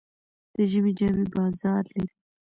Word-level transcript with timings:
د 0.55 0.57
ژمي 0.71 0.91
جامې 0.99 1.25
بازار 1.35 1.83
لري. 1.93 2.05